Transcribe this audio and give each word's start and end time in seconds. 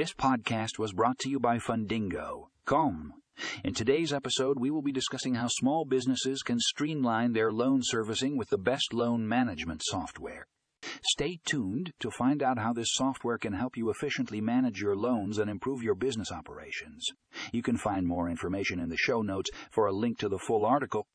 This 0.00 0.14
podcast 0.14 0.78
was 0.78 0.94
brought 0.94 1.18
to 1.18 1.28
you 1.28 1.38
by 1.38 1.58
Fundingo.com. 1.58 3.12
In 3.62 3.74
today's 3.74 4.14
episode, 4.14 4.58
we 4.58 4.70
will 4.70 4.80
be 4.80 4.92
discussing 4.92 5.34
how 5.34 5.48
small 5.48 5.84
businesses 5.84 6.40
can 6.40 6.58
streamline 6.58 7.34
their 7.34 7.52
loan 7.52 7.80
servicing 7.82 8.38
with 8.38 8.48
the 8.48 8.56
best 8.56 8.94
loan 8.94 9.28
management 9.28 9.82
software. 9.84 10.46
Stay 11.02 11.38
tuned 11.44 11.92
to 12.00 12.10
find 12.10 12.42
out 12.42 12.58
how 12.58 12.72
this 12.72 12.94
software 12.94 13.36
can 13.36 13.52
help 13.52 13.76
you 13.76 13.90
efficiently 13.90 14.40
manage 14.40 14.80
your 14.80 14.96
loans 14.96 15.36
and 15.36 15.50
improve 15.50 15.82
your 15.82 15.94
business 15.94 16.32
operations. 16.32 17.04
You 17.52 17.62
can 17.62 17.76
find 17.76 18.06
more 18.06 18.30
information 18.30 18.80
in 18.80 18.88
the 18.88 18.96
show 18.96 19.20
notes 19.20 19.50
for 19.70 19.84
a 19.84 19.92
link 19.92 20.18
to 20.20 20.30
the 20.30 20.38
full 20.38 20.64
article 20.64 21.08